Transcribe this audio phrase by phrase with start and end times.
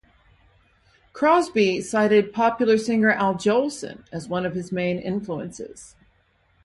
[1.13, 5.95] Crosby cited popular singer Al Jolson as one of his main influences.